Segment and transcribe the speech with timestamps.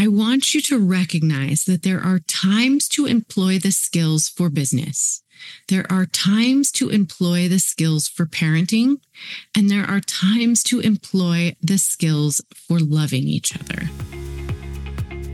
[0.00, 5.24] I want you to recognize that there are times to employ the skills for business.
[5.66, 8.98] There are times to employ the skills for parenting,
[9.56, 14.17] and there are times to employ the skills for loving each other.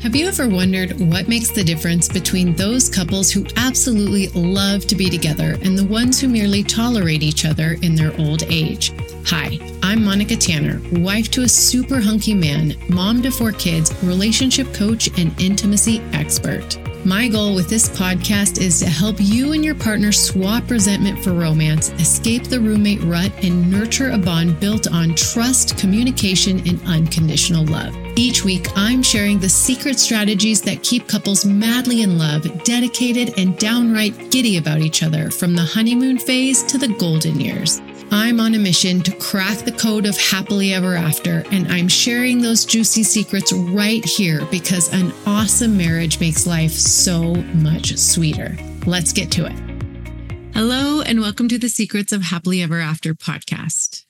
[0.04, 4.94] Have you ever wondered what makes the difference between those couples who absolutely love to
[4.94, 8.92] be together and the ones who merely tolerate each other in their old age?
[9.24, 14.74] Hi, I'm Monica Tanner, wife to a super hunky man, mom to four kids, relationship
[14.74, 16.76] coach, and intimacy expert.
[17.06, 21.32] My goal with this podcast is to help you and your partner swap resentment for
[21.32, 27.64] romance, escape the roommate rut, and nurture a bond built on trust, communication, and unconditional
[27.64, 27.96] love.
[28.16, 33.58] Each week, I'm sharing the secret strategies that keep couples madly in love, dedicated, and
[33.58, 37.82] downright giddy about each other from the honeymoon phase to the golden years.
[38.12, 42.40] I'm on a mission to crack the code of happily ever after, and I'm sharing
[42.40, 48.56] those juicy secrets right here because an awesome marriage makes life so much sweeter.
[48.86, 50.54] Let's get to it.
[50.54, 54.04] Hello, and welcome to the Secrets of Happily Ever After podcast.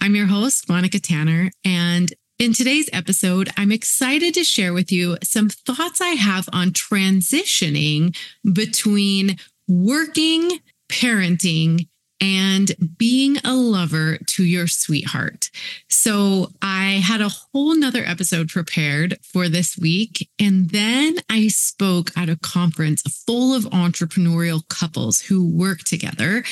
[0.00, 5.16] I'm your host, Monica Tanner, and in today's episode, I'm excited to share with you
[5.22, 8.16] some thoughts I have on transitioning
[8.52, 11.88] between working, parenting,
[12.24, 15.50] and being a lover to your sweetheart.
[15.90, 20.30] So I had a whole nother episode prepared for this week.
[20.38, 26.44] And then I spoke at a conference full of entrepreneurial couples who work together.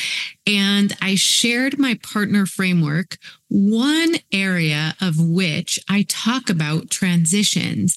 [0.46, 3.16] And I shared my partner framework,
[3.48, 7.96] one area of which I talk about transitions.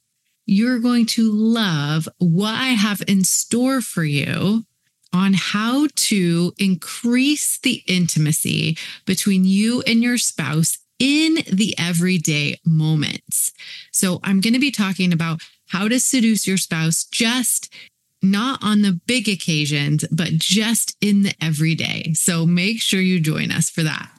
[0.46, 4.66] you're going to love what I have in store for you
[5.14, 13.52] on how to increase the intimacy between you and your spouse in the everyday moments.
[13.92, 17.74] So I'm going to be talking about how to seduce your spouse just
[18.22, 22.14] not on the big occasions, but just in the everyday.
[22.14, 24.10] So make sure you join us for that.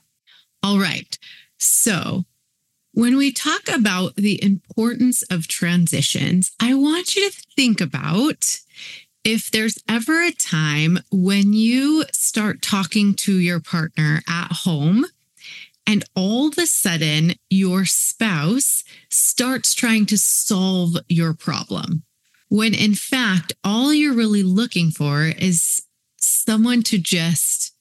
[0.62, 1.16] All right.
[1.58, 2.24] So
[2.92, 8.58] when we talk about the importance of transitions, I want you to think about
[9.24, 15.06] if there's ever a time when you start talking to your partner at home
[15.86, 22.02] and all of a sudden your spouse starts trying to solve your problem.
[22.48, 25.82] When in fact, all you're really looking for is
[26.18, 27.74] someone to just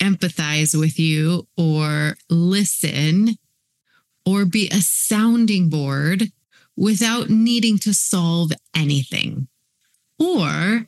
[0.00, 3.36] empathize with you or listen
[4.24, 6.30] or be a sounding board
[6.76, 9.48] without needing to solve anything?
[10.18, 10.86] Or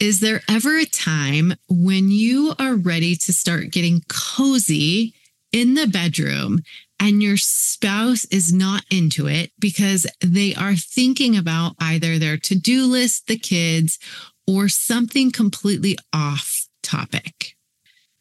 [0.00, 5.14] is there ever a time when you are ready to start getting cozy
[5.52, 6.60] in the bedroom
[6.98, 12.54] and your spouse is not into it because they are thinking about either their to
[12.54, 13.98] do list, the kids,
[14.46, 17.56] or something completely off topic?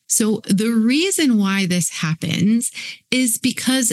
[0.08, 2.72] So, the reason why this happens
[3.10, 3.92] is because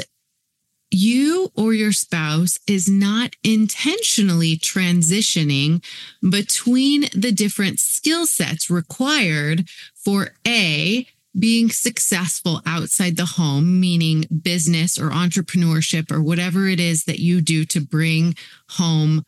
[0.90, 5.84] you or your spouse is not intentionally transitioning
[6.28, 11.06] between the different skill sets required for A,
[11.38, 17.40] being successful outside the home, meaning business or entrepreneurship or whatever it is that you
[17.40, 18.34] do to bring
[18.70, 19.24] home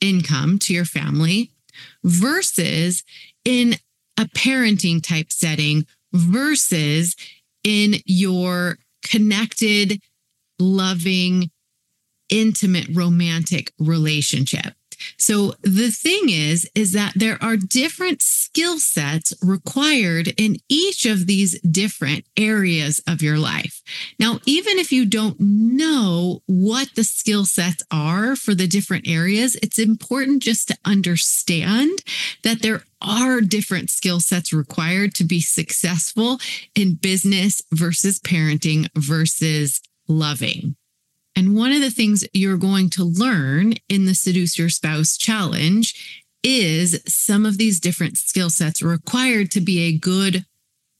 [0.00, 1.50] income to your family,
[2.04, 3.02] versus
[3.44, 3.74] in
[4.16, 7.16] a parenting type setting, versus
[7.64, 10.00] in your connected
[10.60, 11.50] loving,
[12.28, 14.74] intimate, romantic relationship.
[15.16, 21.26] So the thing is, is that there are different skill sets required in each of
[21.26, 23.82] these different areas of your life.
[24.18, 29.56] Now, even if you don't know what the skill sets are for the different areas,
[29.62, 32.02] it's important just to understand
[32.42, 36.38] that there are different skill sets required to be successful
[36.74, 39.80] in business versus parenting versus
[40.10, 40.76] loving.
[41.36, 46.26] And one of the things you're going to learn in the Seduce Your Spouse Challenge
[46.42, 50.44] is some of these different skill sets required to be a good,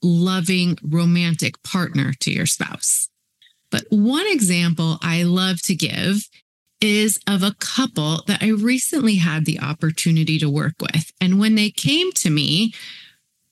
[0.03, 3.09] loving, romantic partner to your spouse.
[3.71, 6.29] But one example I love to give
[6.81, 11.12] is of a couple that I recently had the opportunity to work with.
[11.21, 12.73] And when they came to me,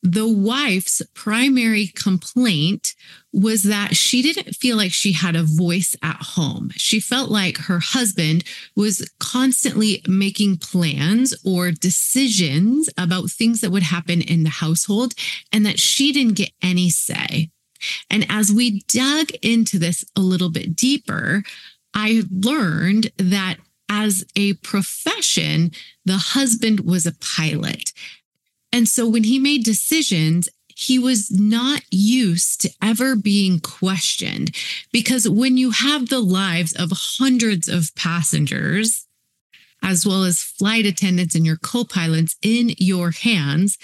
[0.03, 2.95] the wife's primary complaint
[3.33, 6.71] was that she didn't feel like she had a voice at home.
[6.77, 8.45] She felt like her husband
[8.77, 15.15] was constantly making plans or decisions about things that would happen in the household
[15.53, 17.51] and that she didn't get any say.
[18.11, 21.43] And as we dug into this a little bit deeper,
[21.95, 23.57] I learned that
[23.89, 25.73] as a profession,
[26.05, 27.93] the husband was a pilot.
[28.73, 34.55] And so when he made decisions, he was not used to ever being questioned
[34.93, 39.07] because when you have the lives of hundreds of passengers,
[39.83, 43.77] as well as flight attendants and your co pilots in your hands,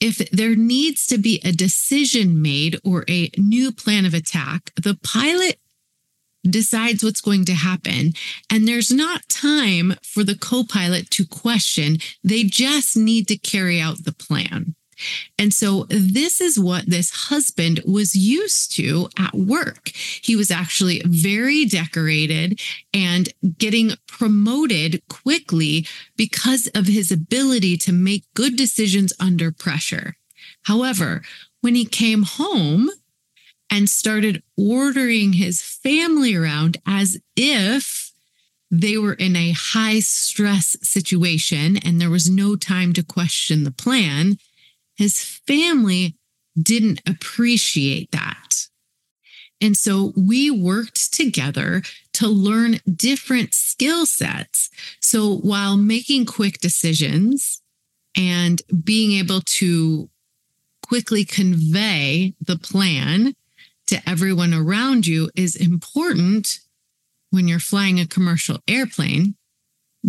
[0.00, 4.98] if there needs to be a decision made or a new plan of attack, the
[5.02, 5.58] pilot
[6.48, 8.12] decides what's going to happen.
[8.50, 11.98] And there's not time for the co pilot to question.
[12.22, 14.74] They just need to carry out the plan.
[15.38, 19.88] And so this is what this husband was used to at work.
[20.22, 22.60] He was actually very decorated
[22.92, 25.86] and getting promoted quickly
[26.16, 30.14] because of his ability to make good decisions under pressure.
[30.62, 31.22] However,
[31.60, 32.90] when he came home,
[33.74, 38.12] and started ordering his family around as if
[38.70, 43.72] they were in a high stress situation and there was no time to question the
[43.72, 44.38] plan.
[44.94, 46.16] His family
[46.56, 48.68] didn't appreciate that.
[49.60, 51.82] And so we worked together
[52.12, 54.70] to learn different skill sets.
[55.00, 57.60] So while making quick decisions
[58.16, 60.08] and being able to
[60.80, 63.34] quickly convey the plan
[63.86, 66.60] to everyone around you is important
[67.30, 69.34] when you're flying a commercial airplane.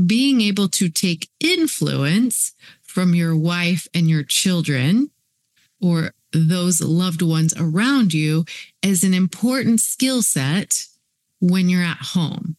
[0.06, 5.10] Being able to take influence from your wife and your children
[5.82, 8.46] or those loved ones around you
[8.82, 10.86] is an important skill set
[11.40, 12.58] when you're at home.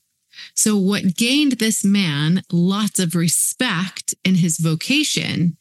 [0.55, 5.57] So, what gained this man lots of respect in his vocation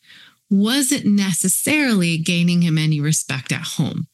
[0.49, 4.07] wasn't necessarily gaining him any respect at home.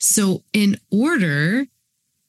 [0.00, 1.66] So, in order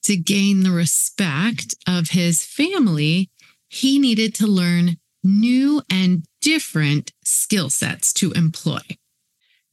[0.04, 3.30] to gain the respect of his family,
[3.70, 8.82] he needed to learn new and different skill sets to employ.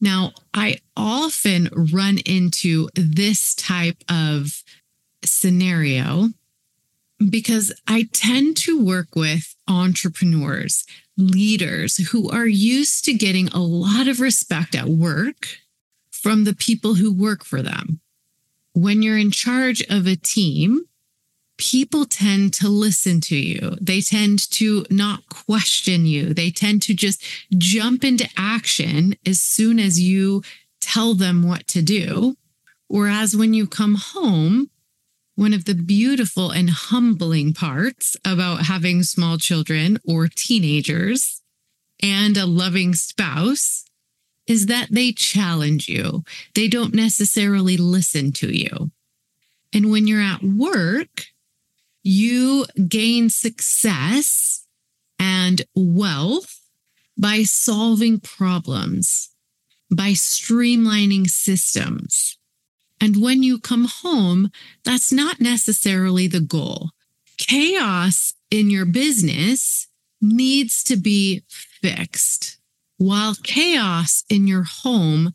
[0.01, 4.63] Now, I often run into this type of
[5.25, 6.29] scenario
[7.19, 10.87] because I tend to work with entrepreneurs,
[11.17, 15.49] leaders who are used to getting a lot of respect at work
[16.23, 18.01] from the people who work for them.
[18.75, 20.85] When you're in charge of a team,
[21.59, 23.77] people tend to listen to you.
[23.81, 26.33] They tend to not question you.
[26.33, 27.23] They tend to just
[27.57, 30.43] jump into action as soon as you
[30.81, 32.37] tell them what to do.
[32.87, 34.71] Whereas when you come home,
[35.35, 41.43] one of the beautiful and humbling parts about having small children or teenagers
[42.01, 43.85] and a loving spouse
[44.49, 46.25] is that they challenge you.
[46.55, 48.91] They don't necessarily listen to you.
[49.73, 51.27] And when you're at work,
[52.03, 54.67] you gain success
[55.19, 56.63] and wealth
[57.19, 59.31] by solving problems,
[59.95, 62.39] by streamlining systems.
[63.01, 64.51] And when you come home,
[64.85, 66.91] that's not necessarily the goal.
[67.37, 69.89] Chaos in your business
[70.21, 72.58] needs to be fixed
[72.99, 75.35] while chaos in your home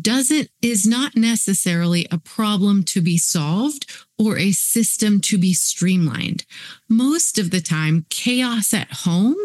[0.00, 6.44] doesn't is not necessarily a problem to be solved or a system to be streamlined.
[6.88, 9.36] Most of the time chaos at home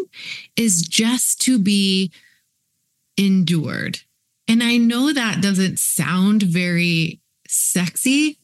[0.56, 2.12] is just to be
[3.18, 4.02] endured.
[4.48, 8.38] And I know that doesn't sound very sexy,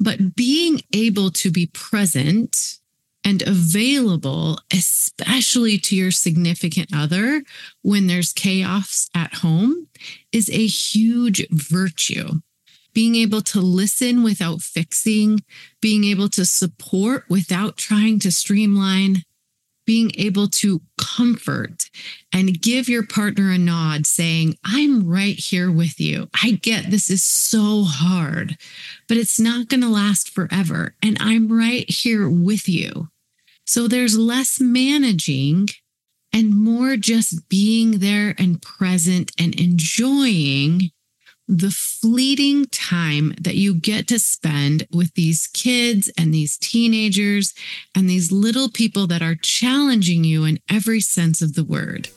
[0.00, 2.78] but being able to be present
[3.24, 7.42] and available, especially to your significant other
[7.82, 9.88] when there's chaos at home,
[10.30, 12.40] is a huge virtue.
[12.92, 15.40] Being able to listen without fixing,
[15.80, 19.24] being able to support without trying to streamline,
[19.86, 21.90] being able to comfort
[22.32, 26.28] and give your partner a nod saying, I'm right here with you.
[26.42, 28.56] I get this is so hard,
[29.08, 30.94] but it's not going to last forever.
[31.02, 33.08] And I'm right here with you.
[33.64, 35.68] So there's less managing
[36.32, 40.90] and more just being there and present and enjoying
[41.46, 47.52] the fleeting time that you get to spend with these kids and these teenagers
[47.94, 52.08] and these little people that are challenging you in every sense of the word.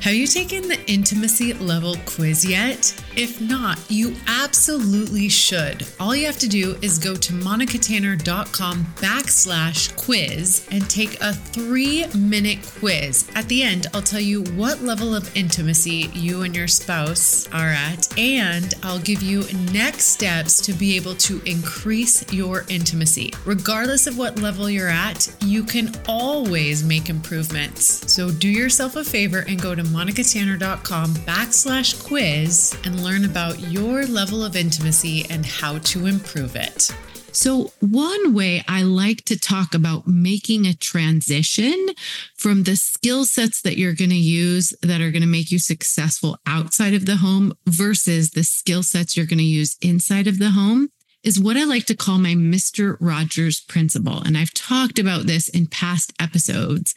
[0.00, 3.03] Have you taken the intimacy level quiz yet?
[3.16, 5.86] If not, you absolutely should.
[6.00, 12.06] All you have to do is go to monicatanner.com backslash quiz and take a three
[12.08, 13.30] minute quiz.
[13.36, 17.70] At the end, I'll tell you what level of intimacy you and your spouse are
[17.70, 23.32] at, and I'll give you next steps to be able to increase your intimacy.
[23.44, 28.12] Regardless of what level you're at, you can always make improvements.
[28.12, 34.06] So do yourself a favor and go to monicatanner.com backslash quiz and learn about your
[34.06, 36.90] level of intimacy and how to improve it.
[37.32, 41.88] So, one way I like to talk about making a transition
[42.36, 45.58] from the skill sets that you're going to use that are going to make you
[45.58, 50.38] successful outside of the home versus the skill sets you're going to use inside of
[50.38, 50.90] the home
[51.24, 52.96] is what I like to call my Mr.
[53.00, 54.22] Rogers principle.
[54.22, 56.94] And I've talked about this in past episodes,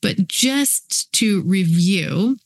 [0.00, 2.36] but just to review,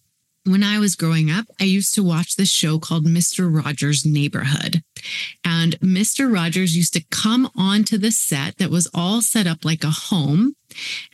[0.46, 3.52] when I was growing up, I used to watch this show called Mr.
[3.52, 4.82] Rogers' Neighborhood.
[5.44, 6.32] And Mr.
[6.32, 10.54] Rogers used to come onto the set that was all set up like a home.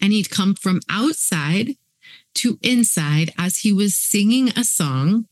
[0.01, 1.77] And he'd come from outside
[2.35, 5.27] to inside as he was singing a song.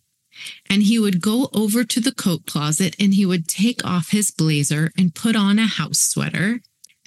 [0.68, 4.30] And he would go over to the coat closet and he would take off his
[4.30, 6.60] blazer and put on a house sweater.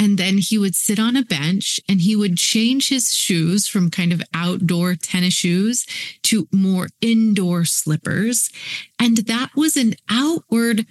[0.04, 3.90] And then he would sit on a bench and he would change his shoes from
[3.90, 5.86] kind of outdoor tennis shoes
[6.24, 8.50] to more indoor slippers.
[9.00, 10.88] And that was an outward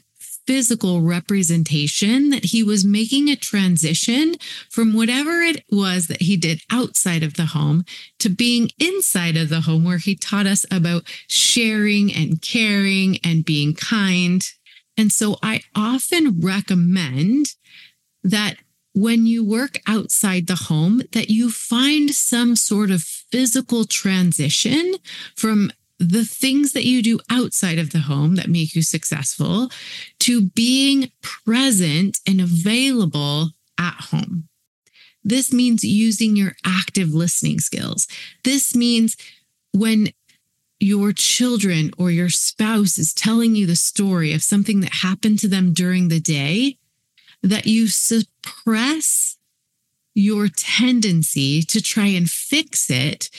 [0.46, 4.36] physical representation that he was making a transition
[4.70, 7.84] from whatever it was that he did outside of the home
[8.18, 13.44] to being inside of the home, where he taught us about sharing and caring and
[13.44, 14.42] being kind.
[14.96, 17.48] And so I often recommend
[18.24, 18.56] that
[18.94, 24.94] when you work outside the home that you find some sort of physical transition
[25.36, 29.70] from the things that you do outside of the home that make you successful
[30.18, 34.48] to being present and available at home.
[35.24, 38.08] This means using your active listening skills.
[38.42, 39.16] This means
[39.72, 40.08] when
[40.80, 45.48] your children or your spouse is telling you the story of something that happened to
[45.48, 46.76] them during the day,
[47.42, 47.86] that you
[48.42, 49.36] suppress
[50.14, 53.30] your tendency to try and fix it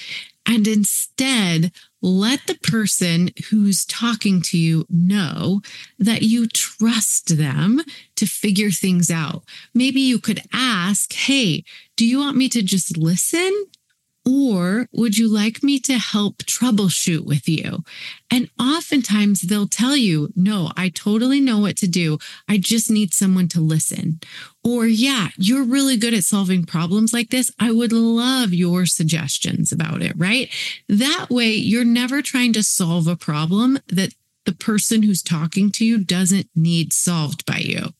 [0.45, 5.61] and instead let the person who's talking to you know
[5.97, 7.79] that you trust them
[8.15, 9.43] to figure things out.
[9.73, 11.63] Maybe you could ask, Hey,
[11.95, 13.67] do you want me to just listen?
[14.25, 17.83] Or would you like me to help troubleshoot with you?
[18.31, 22.19] And oftentimes they'll tell you, no, I totally know what to do.
[22.47, 24.21] I just need someone to listen.
[24.63, 27.51] Or, yeah, you're really good at solving problems like this.
[27.59, 30.49] I would love your suggestions about it, right?
[30.87, 34.13] That way, you're never trying to solve a problem that
[34.45, 37.93] the person who's talking to you doesn't need solved by you.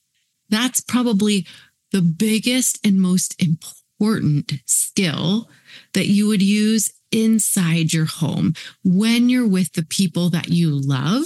[0.49, 1.45] That's probably
[1.91, 5.49] the biggest and most important skill
[5.93, 11.25] that you would use inside your home when you're with the people that you love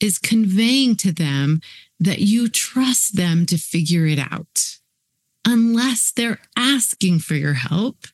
[0.00, 1.60] is conveying to them
[1.98, 4.78] that you trust them to figure it out,
[5.46, 8.06] unless they're asking for your help,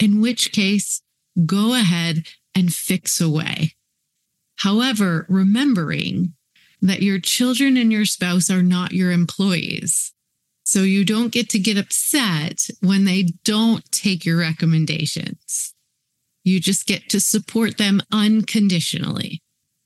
[0.00, 1.02] in which case,
[1.44, 3.74] go ahead and fix away.
[4.56, 6.32] However, remembering
[6.80, 10.13] that your children and your spouse are not your employees.
[10.74, 15.72] So you don't get to get upset when they don't take your recommendations.
[16.42, 19.40] You just get to support them unconditionally.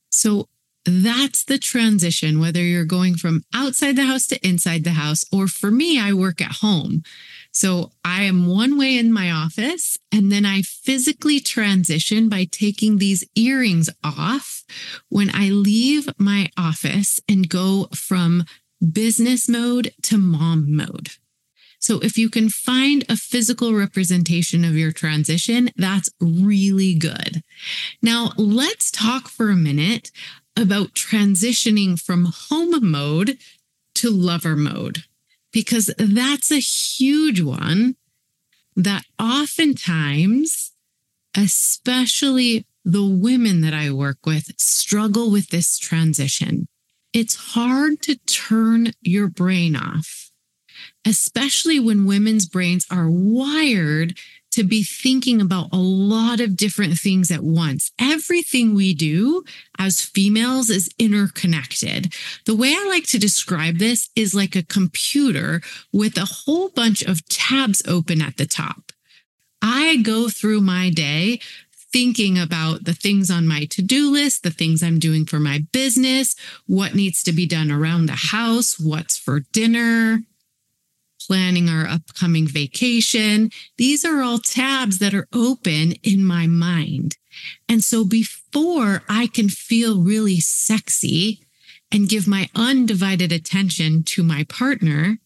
[0.08, 0.48] So
[0.86, 5.46] that's the transition, whether you're going from outside the house to inside the house, or
[5.46, 7.02] for me, I work at home.
[7.52, 12.96] So I am one way in my office, and then I physically transition by taking
[12.96, 14.64] these earrings off
[15.10, 18.44] when I leave my office and go from
[18.92, 21.10] business mode to mom mode.
[21.80, 27.42] So if you can find a physical representation of your transition, that's really good.
[28.02, 30.10] Now, let's talk for a minute
[30.56, 33.38] about transitioning from home mode
[33.94, 35.04] to lover mode,
[35.52, 37.96] because that's a huge one
[38.76, 40.72] that oftentimes,
[41.36, 46.66] especially the women that I work with, struggle with this transition.
[47.12, 50.28] It's hard to turn your brain off
[51.04, 54.18] especially when women's brains are wired
[54.50, 57.92] to be thinking about a lot of different things at once.
[57.98, 59.44] Everything we do
[59.78, 62.12] as females is interconnected.
[62.46, 65.60] The way I like to describe this is like a computer
[65.92, 68.92] with a whole bunch of tabs open at the top.
[69.60, 71.40] I go through my day
[71.92, 75.64] thinking about the things on my to do list, the things I'm doing for my
[75.72, 76.34] business,
[76.66, 80.20] what needs to be done around the house, what's for dinner,
[81.20, 83.50] planning our upcoming vacation.
[83.76, 87.16] These are all tabs that are open in my mind.
[87.68, 91.40] And so before I can feel really sexy
[91.90, 95.18] and give my undivided attention to my partner,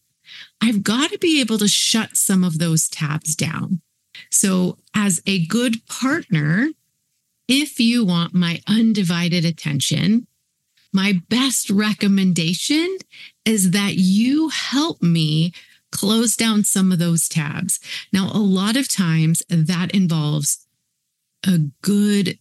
[0.61, 3.81] I've got to be able to shut some of those tabs down.
[4.29, 6.69] So, as a good partner,
[7.47, 10.27] if you want my undivided attention,
[10.93, 12.97] my best recommendation
[13.45, 15.51] is that you help me
[15.91, 17.79] close down some of those tabs.
[18.11, 20.65] Now, a lot of times that involves
[21.45, 22.39] a good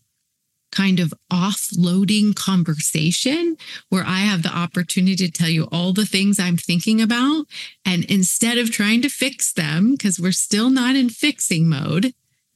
[0.73, 3.57] kind of offloading conversation
[3.91, 7.47] where I have the opportunity to tell you all the things I'm thinking about.
[7.85, 12.15] And instead of trying to fix them, because we're still not in fixing mode,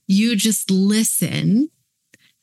[0.08, 1.70] you just listen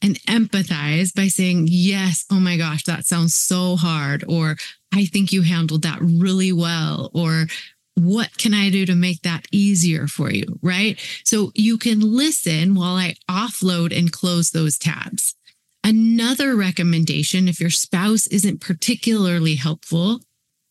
[0.02, 4.24] and empathize by saying, Yes, oh my gosh, that sounds so hard.
[4.28, 4.56] Or
[4.94, 7.10] I think you handled that really well.
[7.14, 7.48] Or
[7.96, 10.60] what can I do to make that easier for you?
[10.62, 11.00] Right.
[11.24, 15.36] So you can listen while I offload and close those tabs.
[15.84, 20.22] Another recommendation, if your spouse isn't particularly helpful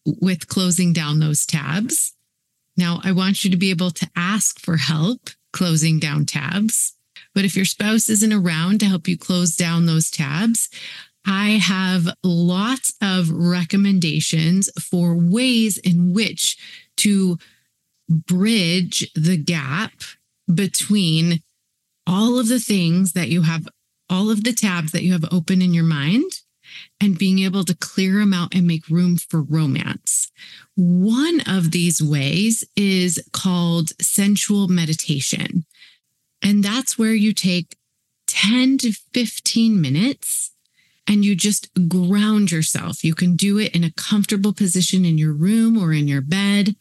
[0.05, 2.15] with closing down those tabs,
[2.77, 6.95] now I want you to be able to ask for help closing down tabs.
[7.35, 10.69] But if your spouse isn't around to help you close down those tabs,
[11.27, 16.57] I have lots of recommendations for ways in which
[16.99, 17.39] to
[18.09, 19.93] bridge the gap
[20.53, 21.41] between
[22.07, 23.69] all of the things that you have,
[24.13, 26.43] all of the tabs that you have open in your mind,
[27.01, 30.31] and being able to clear them out and make room for romance.
[30.77, 35.65] One of these ways is called sensual meditation.
[36.43, 37.77] And that's where you take
[38.29, 40.53] 10 to 15 minutes
[41.07, 43.05] and you just ground yourself.
[43.05, 46.77] You can do it in a comfortable position in your room or in your bed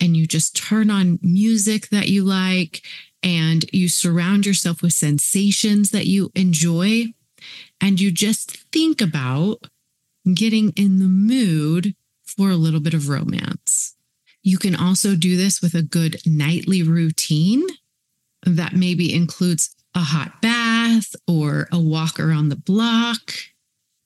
[0.00, 2.82] and you just turn on music that you like
[3.22, 7.06] and you surround yourself with sensations that you enjoy
[7.80, 9.66] and you just think about
[10.34, 13.96] getting in the mood for a little bit of romance.
[14.42, 17.62] You can also do this with a good nightly routine
[18.44, 23.32] that maybe includes a hot bath or a walk around the block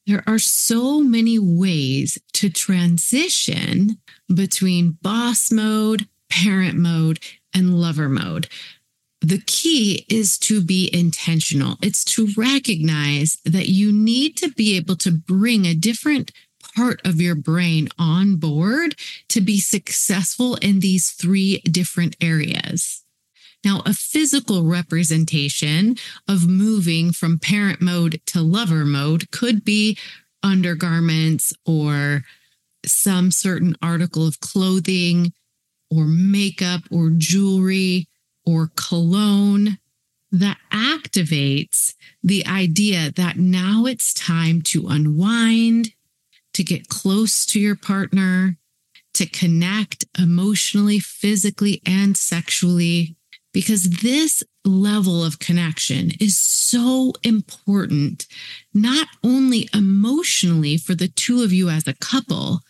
[0.07, 3.98] there are so many ways to transition
[4.33, 7.18] between boss mode, parent mode,
[7.52, 8.48] and lover mode.
[9.20, 11.76] The key is to be intentional.
[11.83, 16.33] It's to recognize that you need to be able to bring a different
[16.76, 18.94] part of your brain on board
[19.29, 23.02] to be successful in these three different areas.
[23.64, 25.96] Now, a physical representation
[26.29, 29.98] of moving from parent mode to lover mode could be
[30.42, 32.22] undergarments or
[32.85, 35.33] some certain article of clothing
[35.90, 38.07] or makeup or jewelry
[38.46, 39.78] or cologne
[40.32, 45.90] that activates the idea that now it's time to unwind,
[46.54, 48.56] to get close to your partner,
[49.14, 53.16] to connect emotionally, physically, and sexually
[53.56, 58.26] because this level of connection is so important,
[58.74, 62.61] not only emotionally for the two of you as a couple,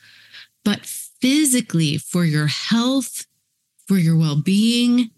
[0.64, 3.26] but physically for your health,
[3.88, 5.10] for your well being,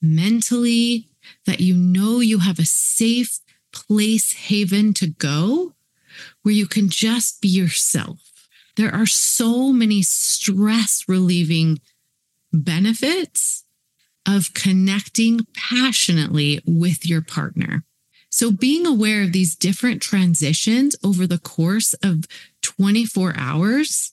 [0.00, 1.08] mentally,
[1.46, 3.40] that you know you have a safe
[3.72, 5.74] place, haven to go
[6.42, 8.18] where you can just be yourself.
[8.76, 11.80] There are so many stress relieving
[12.52, 13.64] benefits
[14.26, 17.84] of connecting passionately with your partner.
[18.28, 22.26] So, being aware of these different transitions over the course of
[22.62, 24.12] 24 hours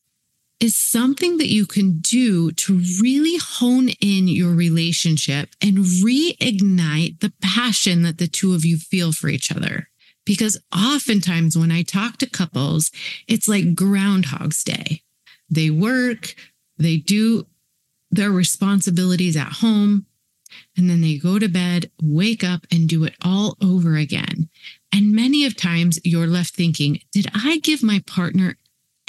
[0.59, 7.33] is something that you can do to really hone in your relationship and reignite the
[7.41, 9.87] passion that the two of you feel for each other.
[10.25, 12.91] Because oftentimes when I talk to couples,
[13.27, 15.01] it's like Groundhog's Day.
[15.49, 16.35] They work,
[16.77, 17.45] they do
[18.11, 20.05] their responsibilities at home,
[20.75, 24.49] and then they go to bed, wake up, and do it all over again.
[24.91, 28.57] And many of times you're left thinking, did I give my partner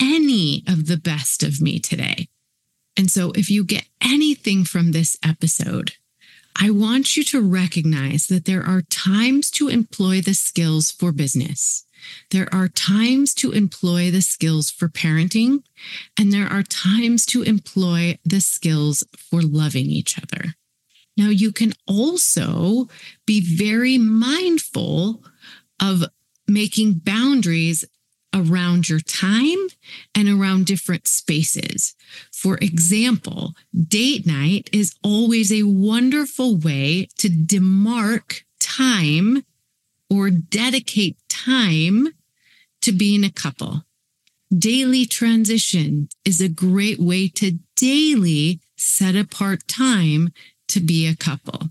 [0.01, 2.29] any of the best of me today?
[2.97, 5.93] And so if you get anything from this episode,
[6.61, 11.85] I want you to recognize that there are times to employ the skills for business.
[12.31, 15.63] There are times to employ the skills for parenting,
[16.19, 20.55] and there are times to employ the skills for loving each other.
[21.17, 22.89] Now, you can also
[23.27, 25.23] be very mindful
[25.81, 26.05] of
[26.47, 27.85] making boundaries
[28.35, 29.69] around your time
[30.15, 31.95] and around different spaces.
[32.33, 39.45] For example, date night is always a wonderful way to demark time
[40.11, 42.09] or dedicate time
[42.83, 43.85] to being a couple.
[44.57, 50.31] Daily transition is a great way to daily set apart time
[50.69, 51.69] to be a couple.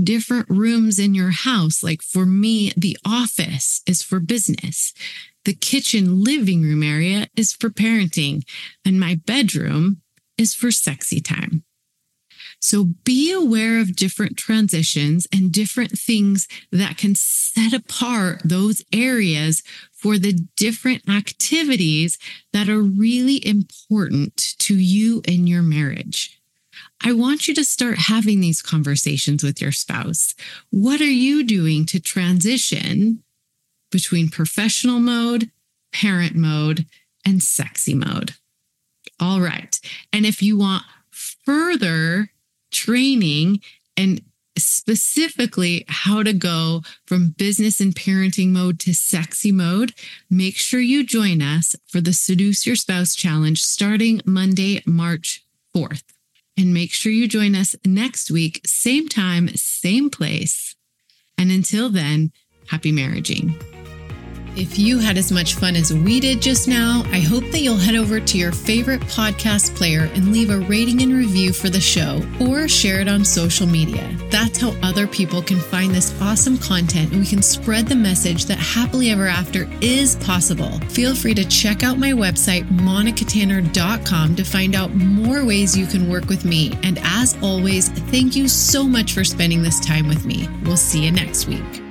[0.00, 4.92] Different rooms in your house, like for me, the office is for business.
[5.46, 8.42] The kitchen living room area is for parenting,
[8.84, 10.02] and my bedroom
[10.36, 11.62] is for sexy time.
[12.60, 19.62] So be aware of different transitions and different things that can set apart those areas
[19.92, 22.18] for the different activities
[22.52, 26.40] that are really important to you in your marriage.
[27.04, 30.34] I want you to start having these conversations with your spouse.
[30.70, 33.22] What are you doing to transition
[33.90, 35.50] between professional mode,
[35.92, 36.86] parent mode,
[37.24, 38.34] and sexy mode?
[39.20, 39.78] All right.
[40.12, 42.30] And if you want further
[42.70, 43.60] training
[43.96, 44.20] and
[44.58, 49.92] specifically how to go from business and parenting mode to sexy mode,
[50.30, 55.44] make sure you join us for the Seduce Your Spouse Challenge starting Monday, March
[55.74, 56.04] 4th.
[56.58, 60.74] And make sure you join us next week, same time, same place.
[61.36, 62.32] And until then,
[62.70, 63.75] happy marriaging.
[64.56, 67.76] If you had as much fun as we did just now, I hope that you'll
[67.76, 71.80] head over to your favorite podcast player and leave a rating and review for the
[71.80, 74.16] show or share it on social media.
[74.30, 78.46] That's how other people can find this awesome content and we can spread the message
[78.46, 80.80] that happily ever after is possible.
[80.88, 86.08] Feel free to check out my website, monicatanner.com, to find out more ways you can
[86.08, 86.72] work with me.
[86.82, 90.48] And as always, thank you so much for spending this time with me.
[90.64, 91.85] We'll see you next week.